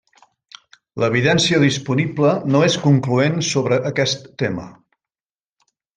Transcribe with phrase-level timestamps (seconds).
[1.01, 4.67] L'evidència disponible no és concloent sobre aquest tema.